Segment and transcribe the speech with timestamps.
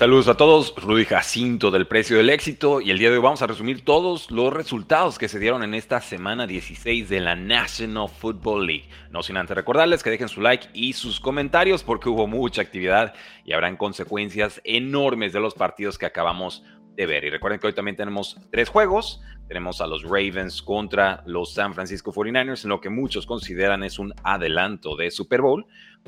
[0.00, 3.42] Saludos a todos, Rudy Jacinto del Precio del Éxito y el día de hoy vamos
[3.42, 8.08] a resumir todos los resultados que se dieron en esta semana 16 de la National
[8.08, 8.88] Football League.
[9.10, 13.12] No sin antes recordarles que dejen su like y sus comentarios porque hubo mucha actividad
[13.44, 17.24] y habrán consecuencias enormes de los partidos que acabamos de ver.
[17.24, 19.20] Y recuerden que hoy también tenemos tres juegos.
[19.48, 23.98] Tenemos a los Ravens contra los San Francisco 49ers, en lo que muchos consideran es
[23.98, 25.66] un adelanto de Super Bowl.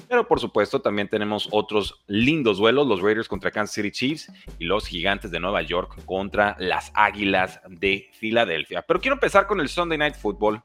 [0.08, 4.64] Pero por supuesto también tenemos otros lindos duelos, los Raiders contra Kansas City Chiefs y
[4.64, 8.82] los Gigantes de Nueva York contra las Águilas de Filadelfia.
[8.82, 10.62] Pero quiero empezar con el Sunday Night Football,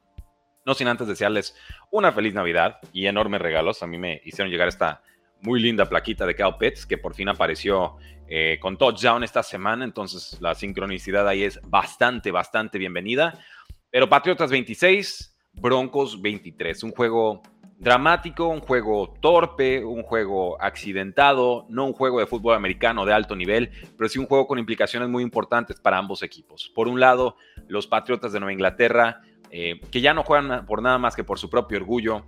[0.65, 1.55] no sin antes desearles
[1.91, 3.83] una feliz Navidad y enormes regalos.
[3.83, 5.01] A mí me hicieron llegar esta
[5.41, 9.85] muy linda plaquita de Cal Pitts que por fin apareció eh, con touchdown esta semana,
[9.85, 13.39] entonces la sincronicidad ahí es bastante, bastante bienvenida.
[13.89, 17.41] Pero Patriotas 26, Broncos 23, un juego
[17.79, 23.35] dramático, un juego torpe, un juego accidentado, no un juego de fútbol americano de alto
[23.35, 26.71] nivel, pero sí un juego con implicaciones muy importantes para ambos equipos.
[26.73, 30.97] Por un lado, los Patriotas de Nueva Inglaterra, eh, que ya no juegan por nada
[30.97, 32.25] más que por su propio orgullo,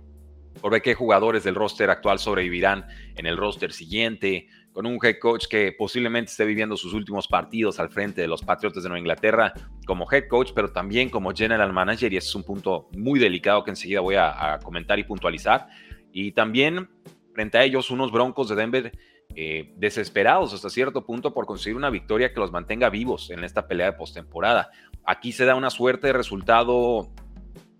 [0.60, 5.18] por ver qué jugadores del roster actual sobrevivirán en el roster siguiente, con un head
[5.18, 9.00] coach que posiblemente esté viviendo sus últimos partidos al frente de los Patriotas de Nueva
[9.00, 9.52] Inglaterra
[9.86, 13.64] como head coach, pero también como general manager, y ese es un punto muy delicado
[13.64, 15.66] que enseguida voy a, comentar y puntualizar.
[16.12, 16.88] Y también
[17.34, 18.92] frente a ellos unos Broncos de Denver
[19.34, 23.66] eh, desesperados hasta cierto punto por conseguir una victoria que los mantenga vivos en esta
[23.66, 24.70] pelea de postemporada.
[25.04, 27.12] Aquí se da una suerte de resultado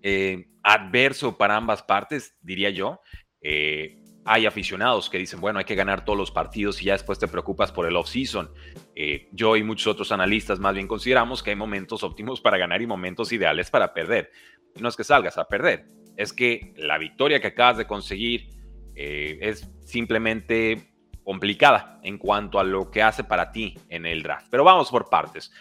[0.02, 3.00] eh, adverso para ambas partes, diría yo.
[3.42, 7.18] Eh, hay aficionados que dicen, bueno, hay que ganar todos los partidos y ya después
[7.18, 8.50] te preocupas por el off-season.
[8.94, 12.82] Eh, yo y muchos otros analistas más bien consideramos que hay momentos óptimos para ganar
[12.82, 14.30] y momentos ideales para perder.
[14.78, 18.48] no es que salgas a perder, es que la victoria que acabas de conseguir
[18.94, 20.90] es simplemente
[21.24, 24.48] complicada en cuanto a lo que hace para ti en el draft.
[24.50, 25.52] Pero vamos por partes.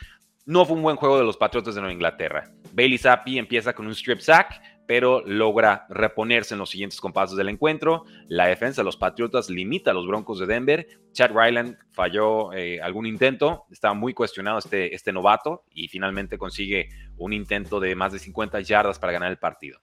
[0.45, 2.51] No fue un buen juego de los Patriotas de Nueva Inglaterra.
[2.73, 4.59] Bailey Zappi empieza con un strip sack,
[4.89, 8.05] pero logra reponerse en los siguientes compases del encuentro.
[8.27, 10.87] La defensa de los Patriotas limita a los Broncos de Denver.
[11.11, 16.89] Chad Ryland falló eh, algún intento, estaba muy cuestionado este, este novato y finalmente consigue
[17.19, 19.79] un intento de más de 50 yardas para ganar el partido.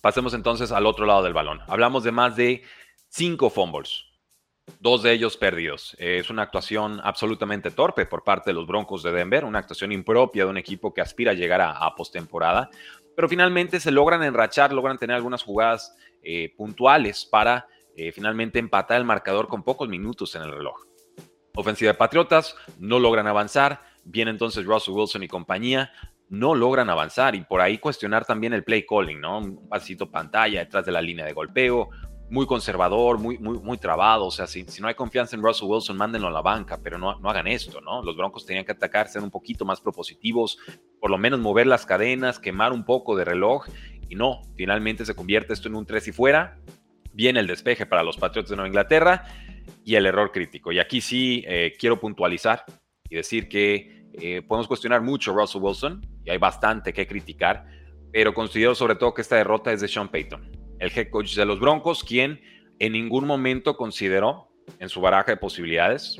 [0.00, 1.60] Pasemos entonces al otro lado del balón.
[1.68, 2.64] Hablamos de más de
[3.10, 4.06] 5 fumbles,
[4.80, 5.96] dos de ellos perdidos.
[5.98, 10.44] Es una actuación absolutamente torpe por parte de los Broncos de Denver, una actuación impropia
[10.44, 12.70] de un equipo que aspira a llegar a, postemporada,
[13.14, 17.66] pero finalmente se logran enrachar, logran tener algunas jugadas eh, puntuales para
[17.96, 20.86] eh, finalmente empatar el marcador con pocos minutos en el reloj.
[21.54, 25.92] Ofensiva de Patriotas, no logran avanzar, viene entonces Russell Wilson y compañía,
[26.30, 29.38] no logran avanzar y por ahí cuestionar también el play calling, ¿no?
[29.38, 31.90] Un pasito pantalla detrás de la línea de golpeo,
[32.32, 34.24] muy conservador, muy, muy, muy trabado.
[34.24, 36.96] O sea, si, si, no hay confianza en Russell Wilson, mándenlo a la banca, pero
[36.96, 38.02] no, no hagan esto, ¿no?
[38.02, 40.56] Los Broncos tenían que atacar, ser un poquito más propositivos,
[40.98, 43.66] por lo menos mover las cadenas, quemar un poco de reloj.
[44.08, 46.58] Y no, finalmente se convierte esto en un 3 y fuera.
[47.12, 49.26] Viene el despeje para los Patriots de Nueva Inglaterra
[49.84, 50.72] y el error crítico.
[50.72, 52.64] Y aquí sí eh, quiero puntualizar
[53.10, 57.66] y decir que eh, podemos cuestionar mucho a Russell Wilson y hay bastante que criticar,
[58.10, 61.46] pero considero sobre todo que esta derrota es de Sean Payton el head coach de
[61.46, 62.40] los Broncos, quien
[62.80, 64.48] en ningún momento consideró
[64.80, 66.16] en su baraja de posibilidades,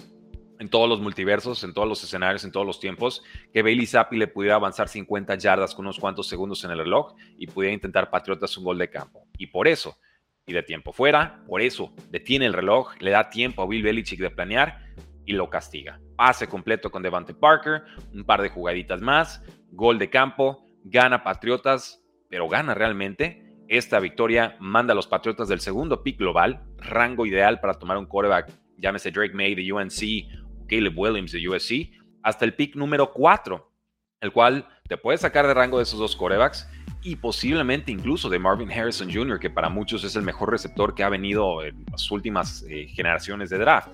[0.60, 4.16] en todos los multiversos, en todos los escenarios, en todos los tiempos, que Bailey Zappi
[4.16, 8.08] le pudiera avanzar 50 yardas con unos cuantos segundos en el reloj y pudiera intentar
[8.08, 9.26] Patriotas un gol de campo.
[9.36, 9.98] Y por eso,
[10.46, 14.20] y de tiempo fuera, por eso detiene el reloj, le da tiempo a Bill Belichick
[14.20, 14.78] de planear
[15.26, 16.00] y lo castiga.
[16.14, 17.82] Pase completo con Devante Parker,
[18.14, 19.42] un par de jugaditas más,
[19.72, 25.60] gol de campo, gana Patriotas, pero gana realmente esta victoria manda a los Patriotas del
[25.60, 30.92] segundo pick global, rango ideal para tomar un quarterback, llámese Drake May de UNC Caleb
[30.94, 31.90] Williams de USC,
[32.22, 33.72] hasta el pick número 4,
[34.20, 36.68] el cual te puede sacar de rango de esos dos quarterbacks
[37.02, 41.02] y posiblemente incluso de Marvin Harrison Jr., que para muchos es el mejor receptor que
[41.02, 43.88] ha venido en las últimas eh, generaciones de draft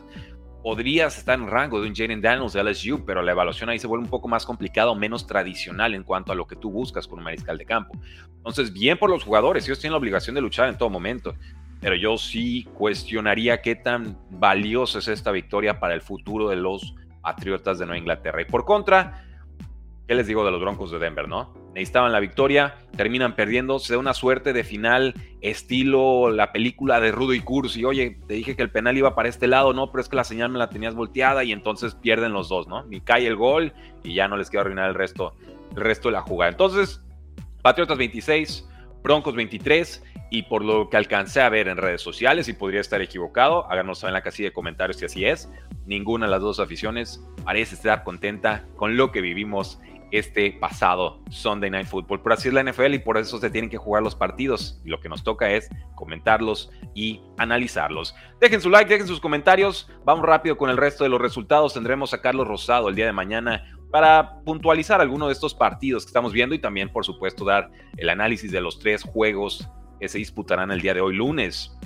[0.63, 3.87] podrías estar en rango de un Jaden Daniels de LSU, pero la evaluación ahí se
[3.87, 7.07] vuelve un poco más complicada o menos tradicional en cuanto a lo que tú buscas
[7.07, 7.95] con un mariscal de campo.
[8.37, 11.35] Entonces, bien por los jugadores, ellos tienen la obligación de luchar en todo momento,
[11.81, 16.95] pero yo sí cuestionaría qué tan valiosa es esta victoria para el futuro de los
[17.21, 18.43] Patriotas de Nueva Inglaterra.
[18.43, 19.28] Y por contra,
[20.09, 21.55] ¿qué les digo de los Broncos de Denver, no?
[21.79, 27.13] necesitaban la victoria, terminan perdiendo, se da una suerte de final estilo la película de
[27.13, 30.03] Rudo y Cursi, oye, te dije que el penal iba para este lado, no, pero
[30.03, 32.85] es que la señal me la tenías volteada y entonces pierden los dos, ¿no?
[32.85, 33.73] Ni cae el gol
[34.03, 35.35] y ya no les queda arruinar el resto,
[35.77, 36.51] el resto de la jugada.
[36.51, 37.05] Entonces,
[37.63, 38.69] Patriotas 26,
[39.03, 43.01] Broncos 23 y por lo que alcancé a ver en redes sociales y podría estar
[43.01, 45.49] equivocado, háganos saber en la casilla de comentarios si así es.
[45.87, 51.71] Ninguna de las dos aficiones parece estar contenta con lo que vivimos este pasado Sunday
[51.71, 52.23] Night Football.
[52.23, 54.81] Pero así es la NFL y por eso se tienen que jugar los partidos.
[54.85, 58.15] Y lo que nos toca es comentarlos y analizarlos.
[58.41, 59.91] Dejen su like, dejen sus comentarios.
[60.05, 61.75] Vamos rápido con el resto de los resultados.
[61.75, 66.11] Tendremos a Carlos Rosado el día de mañana para puntualizar alguno de estos partidos que
[66.11, 69.69] estamos viendo y también, por supuesto, dar el análisis de los tres juegos
[69.99, 71.77] que se disputarán el día de hoy lunes.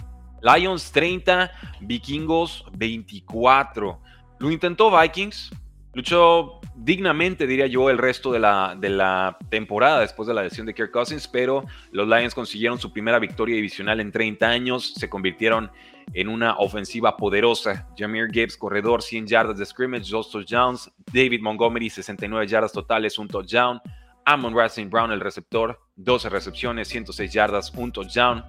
[0.43, 4.01] Lions 30, Vikingos 24.
[4.41, 5.53] Lo intentó Vikings,
[5.95, 10.67] luchó dignamente, diría yo, el resto de la, de la temporada después de la lesión
[10.67, 15.09] de Kirk Cousins, pero los Lions consiguieron su primera victoria divisional en 30 años, se
[15.09, 15.71] convirtieron
[16.15, 17.89] en una ofensiva poderosa.
[17.97, 20.91] Jameer Gibbs, corredor, 100 yardas de scrimmage, 2 touchdowns.
[21.13, 23.81] David Montgomery, 69 yardas totales, un touchdown.
[24.25, 28.45] Amon Racing Brown, el receptor, 12 recepciones, 106 yardas, un touchdown.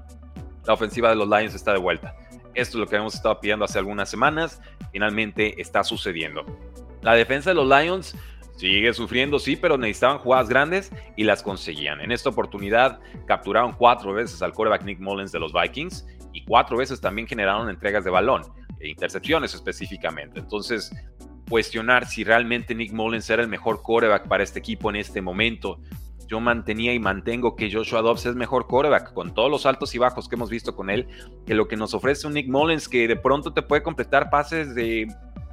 [0.66, 2.16] La ofensiva de los Lions está de vuelta.
[2.54, 4.62] Esto es lo que hemos estado pidiendo hace algunas semanas.
[4.92, 6.46] Finalmente está sucediendo.
[7.04, 8.16] La defensa de los Lions
[8.56, 12.00] sigue sufriendo, sí, pero necesitaban jugadas grandes y las conseguían.
[12.00, 16.78] En esta oportunidad capturaron cuatro veces al quarterback Nick Mullens de los Vikings y cuatro
[16.78, 18.44] veces también generaron entregas de balón,
[18.80, 20.40] e intercepciones específicamente.
[20.40, 20.92] Entonces,
[21.50, 25.80] cuestionar si realmente Nick Mullens era el mejor quarterback para este equipo en este momento.
[26.28, 29.98] Yo mantenía y mantengo que Joshua Dobbs es mejor quarterback, con todos los altos y
[29.98, 31.08] bajos que hemos visto con él,
[31.46, 34.74] que lo que nos ofrece un Nick Mullens que de pronto te puede completar pases
[34.74, 35.08] de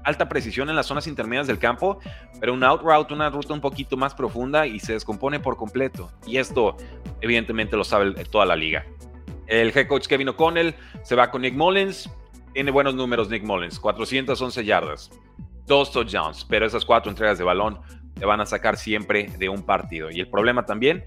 [0.05, 1.99] alta precisión en las zonas intermedias del campo,
[2.41, 6.11] pero un out route, una ruta un poquito más profunda y se descompone por completo.
[6.27, 6.77] Y esto,
[7.21, 8.85] evidentemente, lo sabe toda la liga.
[9.47, 12.09] El head coach Kevin O'Connell se va con Nick Mullins.
[12.53, 15.11] Tiene buenos números Nick Mullins, 411 yardas,
[15.67, 17.81] dos touchdowns, pero esas cuatro entregas de balón
[18.15, 20.11] te van a sacar siempre de un partido.
[20.11, 21.05] Y el problema también,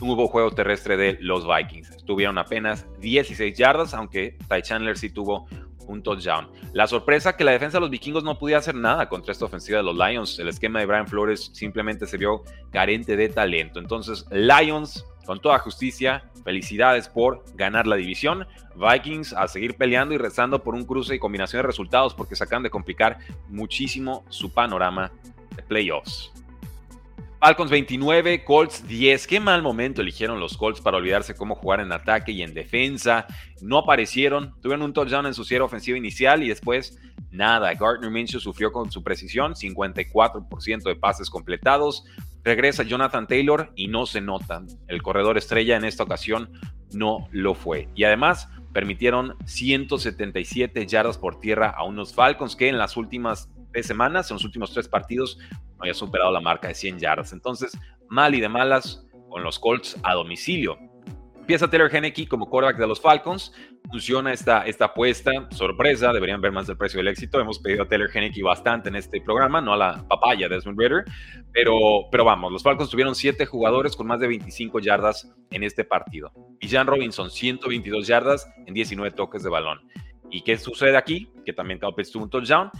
[0.00, 2.04] hubo juego terrestre de los Vikings.
[2.04, 5.46] Tuvieron apenas 16 yardas, aunque Ty Chandler sí tuvo
[5.86, 6.48] un touchdown.
[6.72, 9.78] La sorpresa que la defensa de los vikingos no podía hacer nada contra esta ofensiva
[9.78, 10.38] de los Lions.
[10.38, 13.78] El esquema de Brian Flores simplemente se vio carente de talento.
[13.78, 18.46] Entonces, Lions, con toda justicia, felicidades por ganar la división.
[18.76, 22.44] Vikings a seguir peleando y rezando por un cruce y combinación de resultados porque se
[22.44, 23.18] acaban de complicar
[23.48, 25.10] muchísimo su panorama
[25.56, 26.32] de playoffs.
[27.46, 29.24] Falcons 29, Colts 10.
[29.28, 33.28] Qué mal momento eligieron los Colts para olvidarse cómo jugar en ataque y en defensa.
[33.60, 36.98] No aparecieron, tuvieron un touchdown en su cierre ofensiva inicial y después
[37.30, 37.72] nada.
[37.74, 42.02] Gardner Minshew sufrió con su precisión, 54% de pases completados.
[42.42, 44.64] Regresa Jonathan Taylor y no se nota.
[44.88, 46.50] El corredor estrella en esta ocasión
[46.94, 47.88] no lo fue.
[47.94, 53.86] Y además permitieron 177 yardas por tierra a unos Falcons que en las últimas tres
[53.86, 55.38] semanas, en los últimos tres partidos,
[55.76, 57.32] no había superado la marca de 100 yardas.
[57.32, 57.76] Entonces,
[58.08, 60.78] mal y de malas con los Colts a domicilio.
[61.46, 63.52] Empieza Taylor Henneke como quarterback de los Falcons.
[63.88, 65.30] Funciona esta, esta apuesta.
[65.52, 67.38] Sorpresa, deberían ver más del precio del éxito.
[67.38, 70.76] Hemos pedido a Taylor Henneke bastante en este programa, no a la papaya de Desmond
[70.76, 71.04] Ritter.
[71.52, 75.84] Pero, pero vamos, los Falcons tuvieron 7 jugadores con más de 25 yardas en este
[75.84, 76.32] partido.
[76.58, 79.78] Y Jan Robinson, 122 yardas en 19 toques de balón.
[80.32, 81.30] ¿Y qué sucede aquí?
[81.44, 82.70] Que también Kyle tuvo un touchdown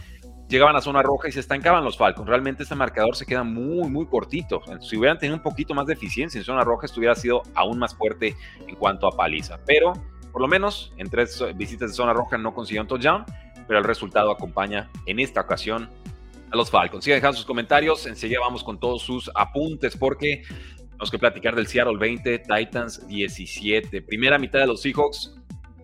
[0.47, 2.27] llegaban a zona roja y se estancaban los Falcons.
[2.27, 4.61] Realmente este marcador se queda muy, muy cortito.
[4.81, 7.79] Si hubieran tenido un poquito más de eficiencia en zona roja, esto hubiera sido aún
[7.79, 8.35] más fuerte
[8.65, 9.59] en cuanto a paliza.
[9.65, 9.93] Pero,
[10.31, 13.25] por lo menos, en tres visitas de zona roja no consiguieron touchdown,
[13.67, 15.89] pero el resultado acompaña en esta ocasión
[16.51, 17.03] a los Falcons.
[17.03, 20.43] Sigan dejando sus comentarios, enseguida vamos con todos sus apuntes porque
[20.97, 24.01] tenemos que platicar del Seattle 20, Titans 17.
[24.03, 25.35] Primera mitad de los Seahawks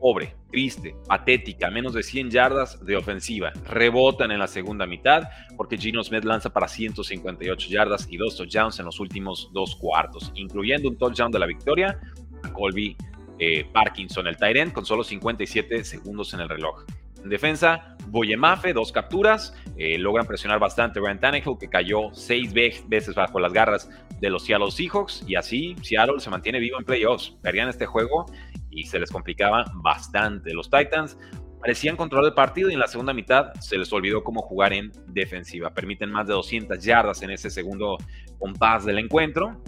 [0.03, 3.53] pobre, triste, patética, menos de 100 yardas de ofensiva.
[3.69, 8.77] Rebotan en la segunda mitad porque Gino Smith lanza para 158 yardas y dos touchdowns
[8.79, 12.01] en los últimos dos cuartos, incluyendo un touchdown de la victoria
[12.43, 12.97] a Colby
[13.39, 16.83] eh, Parkinson, el Tyrant, con solo 57 segundos en el reloj.
[17.23, 23.15] En defensa, Boyemafe, dos capturas, eh, logran presionar bastante Ryan Tannehill, que cayó seis veces
[23.15, 27.33] bajo las garras de los Seattle Seahawks, y así Seattle se mantiene vivo en playoffs.
[27.41, 28.25] Perdían este juego
[28.75, 30.53] y se les complicaba bastante.
[30.53, 31.17] Los Titans
[31.59, 34.91] parecían controlar el partido y en la segunda mitad se les olvidó cómo jugar en
[35.07, 35.73] defensiva.
[35.73, 37.97] Permiten más de 200 yardas en ese segundo
[38.39, 39.61] compás del encuentro.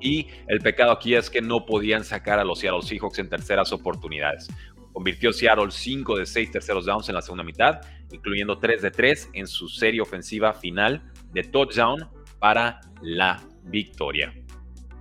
[0.00, 3.72] Y el pecado aquí es que no podían sacar a los Seattle Seahawks en terceras
[3.72, 4.48] oportunidades.
[4.92, 9.30] Convirtió Seattle 5 de 6 terceros downs en la segunda mitad, incluyendo 3 de 3
[9.34, 12.08] en su serie ofensiva final de touchdown
[12.38, 14.32] para la victoria.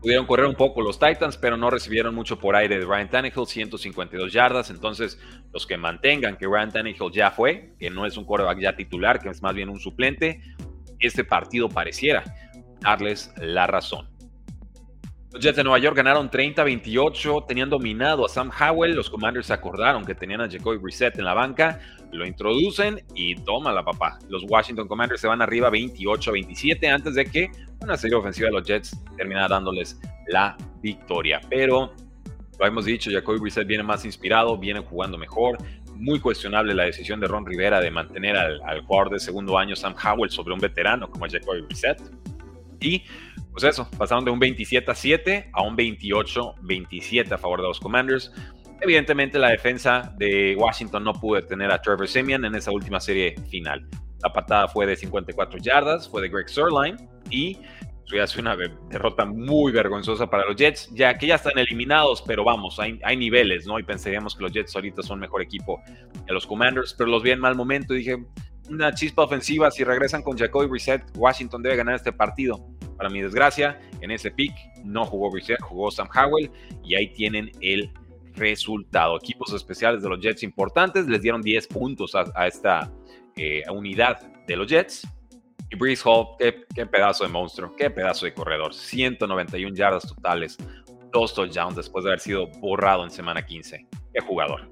[0.05, 3.47] Pudieron correr un poco los Titans, pero no recibieron mucho por aire de Ryan Tannehill,
[3.47, 4.69] 152 yardas.
[4.69, 5.19] Entonces,
[5.51, 9.19] los que mantengan que Ryan Tannehill ya fue, que no es un quarterback ya titular,
[9.19, 10.41] que es más bien un suplente,
[10.99, 12.23] este partido pareciera
[12.81, 14.14] darles la razón.
[15.35, 18.95] Los Jets de Nueva York ganaron 30-28, tenían dominado a Sam Howell.
[18.95, 21.81] Los Commanders acordaron que tenían a Jacoby Brissett en la banca,
[22.13, 24.17] lo introducen y toma la papá.
[24.29, 27.51] Los Washington Commanders se van arriba 28-27 antes de que
[27.81, 31.41] una serie ofensiva de los Jets terminara dándoles la victoria.
[31.49, 31.93] Pero
[32.57, 35.57] lo hemos dicho, Jacoby Brissett viene más inspirado, viene jugando mejor.
[35.95, 39.75] Muy cuestionable la decisión de Ron Rivera de mantener al, al jugador de segundo año
[39.75, 42.01] Sam Howell sobre un veterano como Jacoby Brissett.
[42.79, 43.03] Y
[43.55, 47.69] pues eso, pasaron de un 27 a 7 a un 28 27 a favor de
[47.69, 48.33] los Commanders.
[48.81, 53.33] Evidentemente la defensa de Washington no pudo detener a Trevor Simeon en esa última serie
[53.49, 53.87] final.
[54.21, 56.97] La patada fue de 54 yardas, fue de Greg Sirline
[57.29, 57.57] y
[58.05, 58.57] eso ya una
[58.89, 63.65] derrota muy vergonzosa para los Jets, ya que ya están eliminados, pero vamos, hay, niveles,
[63.65, 63.79] ¿no?
[63.79, 65.81] Y pensaríamos que los Jets ahorita son mejor equipo
[66.27, 68.17] que los Commanders, pero los vi en mal momento y dije,
[68.69, 72.74] una chispa ofensiva, si regresan con Jacoby Reset, Washington debe ganar este partido.
[72.97, 76.51] Para mi desgracia, en ese pick no jugó Reset, jugó Sam Howell
[76.83, 77.91] y ahí tienen el
[78.35, 79.17] resultado.
[79.17, 82.91] Equipos especiales de los Jets importantes les dieron 10 puntos a, esta
[83.35, 85.07] eh, unidad de los Jets.
[85.71, 88.73] Y Breeze Hall, qué, pedazo de monstruo, qué pedazo de corredor.
[88.73, 90.57] 191 yardas totales,
[91.11, 93.87] dos touchdowns después de haber sido borrado en semana 15.
[94.13, 94.69] Qué jugador.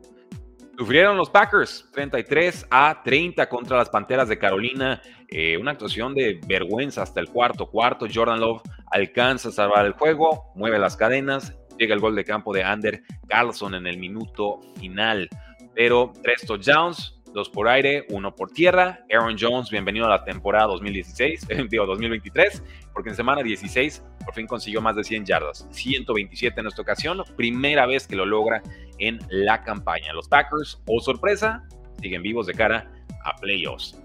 [0.76, 5.02] Sufrieron los Packers 33 a 30 contra las Panteras de Carolina.
[5.30, 8.08] Eh, una actuación de vergüenza hasta el cuarto cuarto.
[8.12, 12.52] Jordan Love alcanza a salvar el juego, mueve las cadenas, llega el gol de campo
[12.54, 15.30] de Ander Carlson en el minuto final.
[15.76, 19.06] Pero tres touchdowns, dos por aire, uno por tierra.
[19.12, 22.64] Aaron Jones, bienvenido a la temporada 2016, digo 2023,
[22.94, 27.24] porque en semana 16 por fin consiguió más de 100 yardas, 127 en esta ocasión,
[27.36, 28.62] primera vez que lo logra
[29.00, 30.14] en la campaña.
[30.14, 31.64] Los Packers, oh sorpresa,
[32.02, 32.92] siguen vivos de cara
[33.26, 34.00] a playoffs.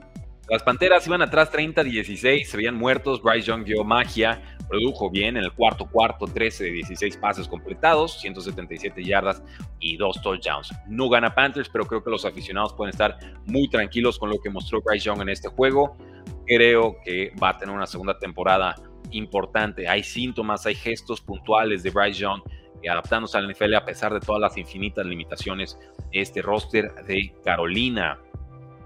[0.49, 5.45] Las Panteras iban atrás 30-16, se veían muertos, Bryce Young dio magia, produjo bien en
[5.45, 9.43] el cuarto cuarto, 13 de 16 pases completados, 177 yardas
[9.81, 10.73] y dos touchdowns.
[10.89, 14.51] No gana Panthers, pero creo que los aficionados pueden estar muy tranquilos con lo que
[14.51, 15.97] mostró Bryce Young en este juego.
[16.47, 18.75] Creo que va a tener una segunda temporada
[19.11, 19.89] importante.
[19.89, 22.43] Hay síntomas, hay gestos puntuales de Bryce Young
[22.89, 25.79] adaptándose al NFL a pesar de todas las infinitas limitaciones
[26.13, 28.19] este roster de Carolina.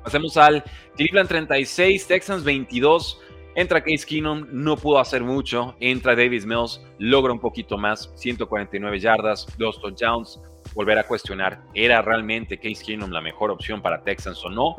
[0.02, 0.64] Pasemos al
[0.96, 3.20] Cleveland 36, Texans 22.
[3.54, 5.76] Entra Case Keenum, no pudo hacer mucho.
[5.78, 10.40] Entra Davis Mills, logra un poquito más, 149 yardas, dos touchdowns.
[10.74, 14.76] Volver a cuestionar, ¿era realmente Case Keenum la mejor opción para Texans o no?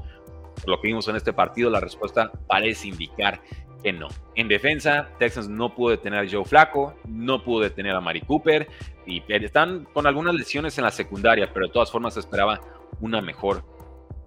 [0.55, 3.41] Por lo que vimos en este partido, la respuesta parece indicar
[3.83, 4.07] que no.
[4.33, 8.67] En defensa, Texans no pudo detener a Joe Flaco, no pudo detener a Mari Cooper
[9.05, 12.59] y están con algunas lesiones en la secundaria, pero de todas formas esperaba
[13.01, 13.63] una mejor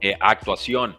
[0.00, 0.96] eh, actuación.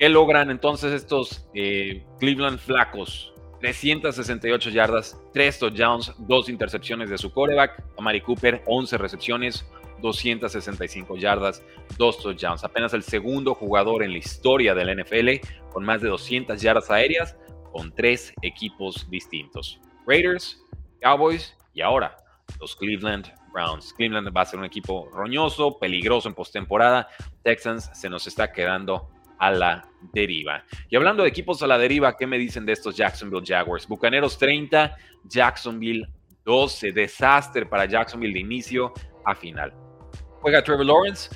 [0.00, 3.34] ¿Qué logran entonces estos eh, Cleveland flacos?
[3.60, 7.84] 368 yardas, 3 touchdowns, 2 intercepciones de su coreback.
[7.98, 9.66] Amari Cooper, 11 recepciones,
[10.00, 11.62] 265 yardas,
[11.98, 12.64] 2 touchdowns.
[12.64, 17.36] Apenas el segundo jugador en la historia del NFL con más de 200 yardas aéreas
[17.70, 19.82] con tres equipos distintos.
[20.06, 20.64] Raiders,
[21.02, 22.16] Cowboys y ahora
[22.58, 23.92] los Cleveland Browns.
[23.92, 27.06] Cleveland va a ser un equipo roñoso, peligroso en postemporada.
[27.42, 30.64] Texans se nos está quedando a la deriva.
[30.88, 33.88] Y hablando de equipos a la deriva, ¿qué me dicen de estos Jacksonville Jaguars?
[33.88, 36.06] Bucaneros 30, Jacksonville
[36.44, 36.92] 12.
[36.92, 38.92] Desastre para Jacksonville de inicio
[39.24, 39.72] a final.
[40.40, 41.34] Juega Trevor Lawrence,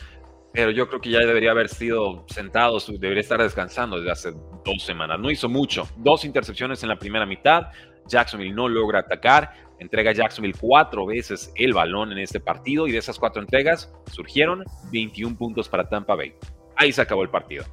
[0.53, 4.33] pero yo creo que ya debería haber sido sentado, debería estar descansando desde hace
[4.65, 5.19] dos semanas.
[5.19, 5.89] No hizo mucho.
[5.97, 7.69] Dos intercepciones en la primera mitad.
[8.07, 9.51] Jacksonville no logra atacar.
[9.79, 14.63] Entrega Jacksonville cuatro veces el balón en este partido y de esas cuatro entregas surgieron
[14.93, 16.35] 21 puntos para Tampa Bay.
[16.77, 17.65] Ahí se acabó el partido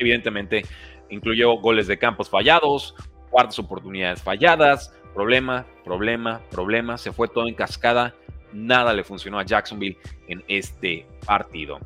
[0.00, 0.64] evidentemente
[1.08, 2.94] incluyó goles de campos fallados,
[3.30, 8.14] cuartas oportunidades falladas, problema, problema, problema, se fue todo en cascada,
[8.52, 11.78] nada le funcionó a Jacksonville en este partido.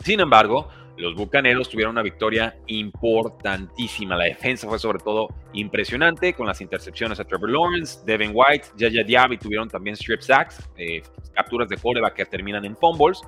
[0.00, 0.68] Sin embargo,
[1.00, 4.16] los Bucaneros tuvieron una victoria importantísima.
[4.16, 9.02] La defensa fue sobre todo impresionante con las intercepciones a Trevor Lawrence, Devin White, Yaya
[9.02, 11.02] Diaby tuvieron también strip sacks, eh,
[11.34, 13.20] capturas de coreback que terminan en fumbles.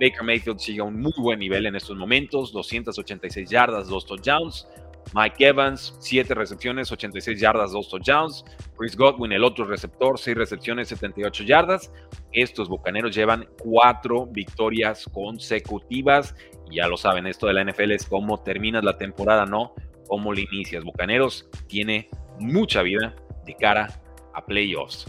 [0.00, 4.66] Baker Mayfield sigue a un muy buen nivel en estos momentos, 286 yardas, 2 touchdowns.
[5.12, 8.44] Mike Evans, 7 recepciones, 86 yardas, 2 touchdowns.
[8.76, 11.92] Chris Godwin, el otro receptor, 6 recepciones, 78 yardas.
[12.32, 16.34] Estos bucaneros llevan 4 victorias consecutivas.
[16.70, 19.74] Ya lo saben, esto de la NFL es cómo terminas la temporada, no
[20.08, 20.84] cómo le inicias.
[20.84, 22.08] Bucaneros tiene
[22.40, 23.88] mucha vida de cara
[24.32, 25.06] a playoffs.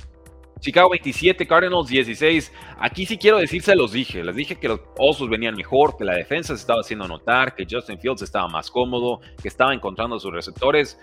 [0.65, 2.51] Chicago 27, Cardinals 16.
[2.79, 4.24] Aquí sí quiero decir, se los dije.
[4.24, 7.67] Les dije que los Osos venían mejor, que la defensa se estaba haciendo notar, que
[7.69, 11.00] Justin Fields estaba más cómodo, que estaba encontrando sus receptores.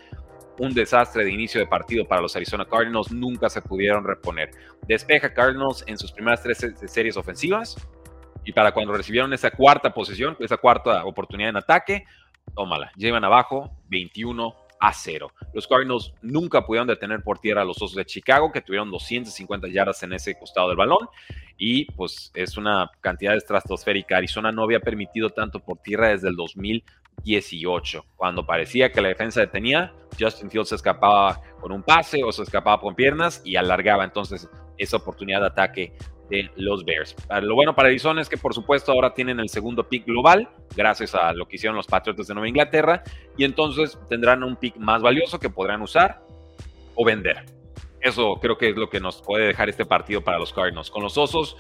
[0.59, 4.51] un desastre de inicio de partido para los Arizona Cardinals, nunca se pudieron reponer.
[4.87, 7.77] Despeja Cardinals en sus primeras tres series ofensivas
[8.45, 12.05] y para cuando recibieron esa cuarta posición, esa cuarta oportunidad en ataque,
[12.55, 15.33] tómala, llevan abajo 21 a 0.
[15.55, 19.69] Los Cardinals nunca pudieron detener por tierra a los Osos de Chicago, que tuvieron 250
[19.69, 21.09] yardas en ese costado del balón,
[21.57, 24.17] y pues es una cantidad estratosférica.
[24.17, 29.39] Arizona no había permitido tanto por tierra desde el 2018, cuando parecía que la defensa
[29.39, 34.03] detenía, Justin Fields se escapaba con un pase o se escapaba con piernas y alargaba
[34.03, 34.49] entonces
[34.79, 35.97] esa oportunidad de ataque
[36.29, 37.15] de los Bears.
[37.29, 40.49] Ah, lo bueno para Arizona es que por supuesto ahora tienen el segundo pick global,
[40.77, 43.03] gracias a lo que hicieron los Patriots de Nueva Inglaterra,
[43.37, 46.23] y entonces tendrán un pick más valioso que podrán usar
[46.95, 47.45] o vender.
[48.03, 50.91] Eso creo que es lo que nos puede dejar este partido para los Cardinals.
[50.91, 51.57] Con los Osos,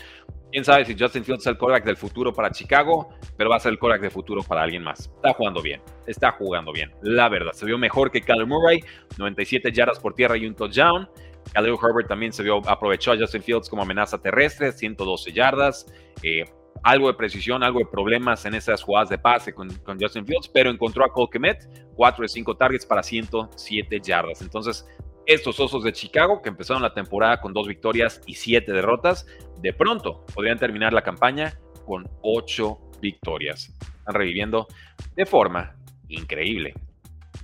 [0.50, 3.60] quién sabe si Justin Fields es el quarterback del futuro para Chicago, pero va a
[3.60, 5.10] ser el quarterback del futuro para alguien más.
[5.14, 7.52] Está jugando bien, está jugando bien, la verdad.
[7.52, 8.82] Se vio mejor que Kyler Murray,
[9.18, 11.08] 97 yardas por tierra y un touchdown.
[11.52, 15.86] Khalil Herbert también se vio, aprovechó a Justin Fields como amenaza terrestre, 112 yardas.
[16.22, 16.44] Eh,
[16.82, 19.68] algo de precisión, algo de problemas en esas jugadas de pase con,
[20.00, 24.42] Justin Fields, pero encontró a Cole Kemet, 4 de 5 targets para 107 yardas.
[24.42, 24.86] Entonces,
[25.26, 29.26] estos osos de Chicago, que empezaron la temporada con dos victorias y 7 derrotas,
[29.60, 33.72] de pronto podrían terminar la campaña con 8 victorias.
[33.98, 34.66] Están reviviendo
[35.14, 35.76] de forma
[36.08, 36.74] increíble.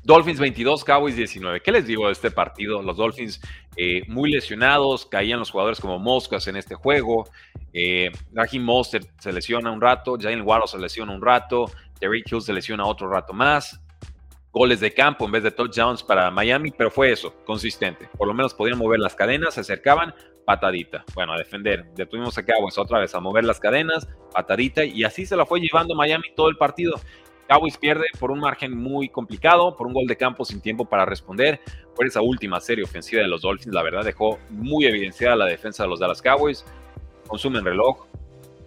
[0.05, 1.61] Dolphins 22, Cowboys 19.
[1.61, 2.83] ¿Qué les digo de este partido?
[2.83, 3.41] Los Dolphins
[3.77, 7.29] eh, muy lesionados, caían los jugadores como moscas en este juego.
[7.73, 12.41] Eh, Raheem Mostert se lesiona un rato, Jalen Waddle se lesiona un rato, Derrick Hill
[12.41, 13.81] se lesiona otro rato más.
[14.51, 18.09] Goles de campo en vez de touchdowns para Miami, pero fue eso, consistente.
[18.17, 20.15] Por lo menos podían mover las cadenas, se acercaban,
[20.45, 21.05] patadita.
[21.15, 21.85] Bueno, a defender.
[21.95, 25.61] Detuvimos a Cowboys otra vez a mover las cadenas, patadita, y así se la fue
[25.61, 26.99] llevando Miami todo el partido.
[27.49, 31.07] Cowboys pierde por un margen muy complicado, por un gol de campo sin tiempo para
[31.07, 31.61] responder.
[31.97, 35.83] Por esa última serie ofensiva de los Dolphins, la verdad dejó muy evidenciada la defensa
[35.83, 36.65] de los Dallas Cowboys.
[37.27, 38.07] Consumen reloj,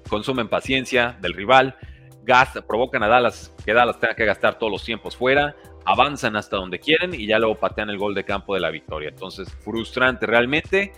[0.09, 1.75] consumen paciencia del rival,
[2.23, 6.57] gasta, provocan a Dallas que Dallas tenga que gastar todos los tiempos fuera, avanzan hasta
[6.57, 9.09] donde quieren y ya luego patean el gol de campo de la victoria.
[9.09, 10.91] Entonces, frustrante realmente.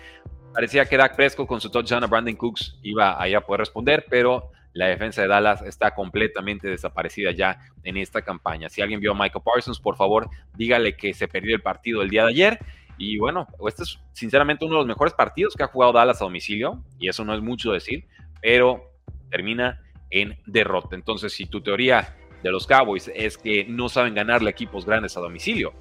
[0.53, 4.51] Parecía que Dak Prescott con su touchdown a Brandon Cooks iba a poder responder, pero
[4.74, 8.70] la defensa de Dallas está completamente desaparecida ya en esta campaña.
[8.70, 12.09] Si alguien vio a Michael Parsons, por favor, dígale que se perdió el partido el
[12.09, 12.59] día de ayer.
[12.98, 16.25] Y bueno, este es sinceramente uno de los mejores partidos que ha jugado Dallas a
[16.25, 18.05] domicilio, y eso no es mucho decir,
[18.42, 18.92] pero
[19.29, 20.96] termina en derrota.
[20.96, 25.22] Entonces, si tu teoría de los Cowboys es que no saben ganarle equipos grandes a
[25.22, 25.74] domicilio,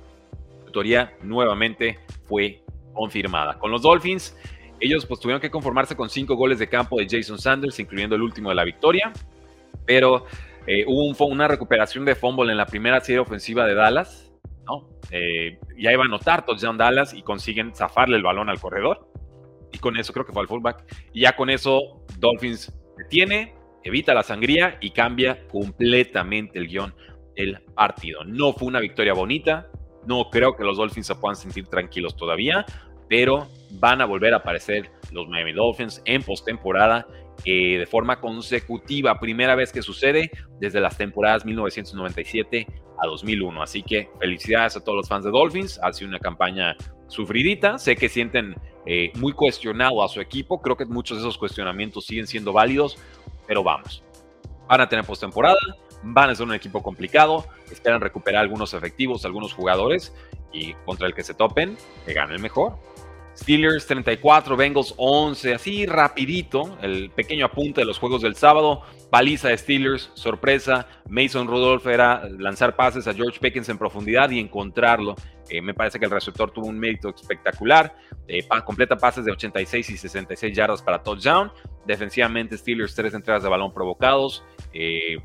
[0.66, 2.62] tu teoría nuevamente fue
[2.94, 3.58] confirmada.
[3.58, 4.36] Con los Dolphins,
[4.82, 8.22] ellos pues tuvieron que conformarse con cinco goles de campo de Jason Sanders, incluyendo el
[8.22, 9.12] último de la victoria,
[9.86, 10.26] pero
[10.66, 14.32] eh, hubo una recuperación de fumble en la primera serie ofensiva de Dallas,
[14.66, 14.88] ¿no?
[15.10, 19.08] Eh, ya iba a anotar touchdown Dallas y consiguen zafarle el balón al corredor.
[19.72, 20.84] Y con eso creo que fue al fullback.
[21.12, 26.94] Y ya con eso Dolphins detiene, evita la sangría y cambia completamente el guion
[27.36, 28.24] del partido.
[28.24, 29.68] No fue una victoria bonita.
[30.06, 32.66] No creo que los Dolphins se puedan sentir tranquilos todavía
[33.12, 37.06] pero van a volver a aparecer los Miami Dolphins en postemporada
[37.44, 39.20] eh, de forma consecutiva.
[39.20, 42.66] Primera vez que sucede desde las temporadas 1997
[42.98, 43.62] a 2001.
[43.62, 45.78] Así que felicidades a todos los fans de Dolphins.
[45.82, 46.74] Ha sido una campaña
[47.06, 47.76] sufridita.
[47.76, 48.54] Sé que sienten
[48.86, 50.62] eh, muy cuestionado a su equipo.
[50.62, 52.96] Creo que muchos de esos cuestionamientos siguen siendo válidos,
[53.46, 54.02] pero vamos.
[54.68, 55.58] Van a tener postemporada,
[56.02, 60.12] van a ser un equipo complicado, esperan recuperar algunos efectivos, algunos jugadores
[60.52, 62.76] y contra el que se topen, que gane el mejor.
[63.36, 69.48] Steelers 34, Bengals 11, así rapidito, el pequeño apunte de los juegos del sábado, paliza
[69.48, 75.14] de Steelers, sorpresa, Mason Rudolph era lanzar pases a George Pickens en profundidad y encontrarlo.
[75.48, 77.94] Eh, me parece que el receptor tuvo un mérito espectacular,
[78.28, 81.50] eh, completa pases de 86 y 66 yardas para touchdown,
[81.86, 85.16] defensivamente Steelers tres entregas de balón provocados, eh,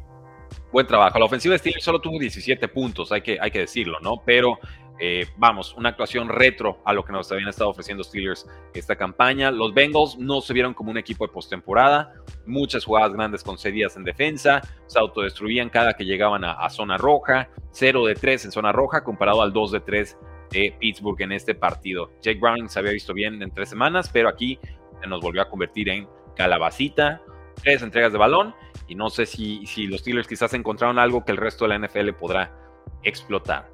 [0.71, 1.19] buen trabajo.
[1.19, 4.21] La ofensiva de Steelers solo tuvo 17 puntos, hay que, hay que decirlo, ¿no?
[4.25, 4.59] Pero
[4.99, 9.51] eh, vamos, una actuación retro a lo que nos habían estado ofreciendo Steelers esta campaña.
[9.51, 12.13] Los Bengals no se vieron como un equipo de postemporada,
[12.45, 18.05] muchas jugadas grandes concedidas en defensa, se autodestruían cada que llegaban a, zona roja, 0
[18.05, 20.17] de 3 en zona roja comparado al 2 de 3
[20.51, 22.11] de Pittsburgh en este partido.
[22.21, 24.59] Jake Browning se había visto bien en tres semanas, pero aquí
[25.07, 27.21] nos volvió a convertir en calabacita,
[27.63, 28.53] tres entregas de balón
[28.87, 31.87] y no sé si, si los Steelers quizás encontraron algo que el resto de la
[31.87, 32.51] NFL podrá
[33.03, 33.69] explotar.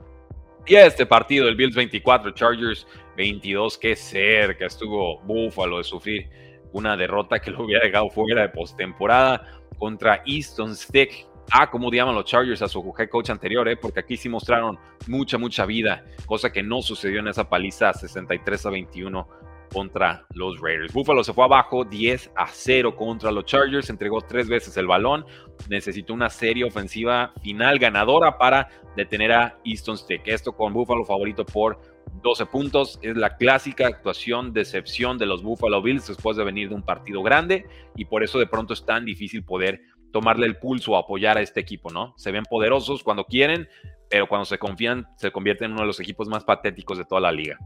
[0.66, 6.30] Y este partido, el Bills 24, Chargers 22, qué cerca estuvo Buffalo de sufrir
[6.72, 11.28] una derrota que lo hubiera dejado fuera de postemporada contra Easton Stick.
[11.52, 13.76] a cómo odiaban los Chargers a su head coach anterior, ¿eh?
[13.76, 18.66] porque aquí sí mostraron mucha, mucha vida, cosa que no sucedió en esa paliza 63
[18.66, 19.28] a 21
[19.74, 20.94] contra los Raiders.
[20.94, 25.26] Buffalo se fue abajo 10 a 0 contra los Chargers, entregó tres veces el balón,
[25.68, 30.28] necesitó una serie ofensiva final ganadora para detener a Easton Stick.
[30.28, 31.82] Esto con Buffalo favorito por
[32.22, 33.00] 12 puntos.
[33.02, 37.24] Es la clásica actuación, decepción de los Buffalo Bills después de venir de un partido
[37.24, 39.82] grande y por eso de pronto es tan difícil poder
[40.12, 42.14] tomarle el pulso o apoyar a este equipo, ¿no?
[42.18, 43.68] Se ven poderosos cuando quieren,
[44.10, 47.22] pero cuando se confían se convierten en uno de los equipos más patéticos de toda
[47.22, 47.58] la liga.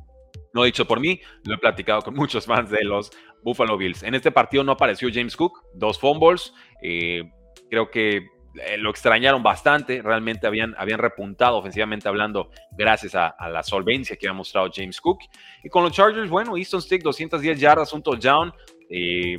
[0.58, 3.12] No dicho por mí, lo he platicado con muchos fans de los
[3.44, 4.02] Buffalo Bills.
[4.02, 6.52] En este partido no apareció James Cook, dos fumbles.
[6.82, 7.30] Eh,
[7.70, 10.02] creo que eh, lo extrañaron bastante.
[10.02, 15.20] Realmente habían, habían repuntado ofensivamente hablando gracias a, la solvencia que había mostrado James Cook.
[15.64, 18.52] Y con los Chargers, bueno, Easton Stick, 210 yardas, un touchdown.
[18.90, 19.38] Eh,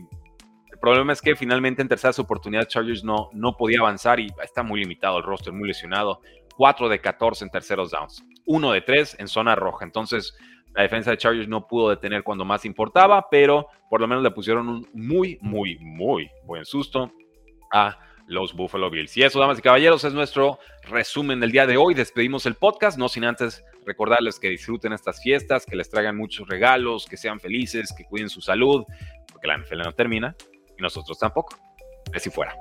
[0.70, 4.62] el problema es que finalmente en terceras oportunidades Chargers no, no podía avanzar y está
[4.62, 6.20] muy limitado el roster, muy lesionado.
[6.56, 9.84] 4 de 14 en terceros downs, 1 de 3 en zona roja.
[9.84, 10.36] Entonces,
[10.74, 14.30] la defensa de Chargers no pudo detener cuando más importaba, pero por lo menos le
[14.30, 17.12] pusieron un muy, muy, muy buen susto
[17.72, 19.16] a los Buffalo Bills.
[19.16, 21.94] Y eso, damas y caballeros, es nuestro resumen del día de hoy.
[21.94, 26.46] Despedimos el podcast, no sin antes recordarles que disfruten estas fiestas, que les traigan muchos
[26.46, 28.84] regalos, que sean felices, que cuiden su salud,
[29.32, 30.36] porque la NFL no termina
[30.78, 31.56] y nosotros tampoco.
[32.14, 32.54] Así fuera.